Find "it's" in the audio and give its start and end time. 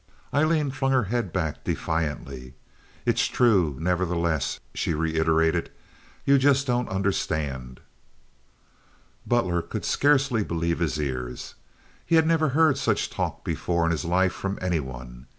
3.05-3.27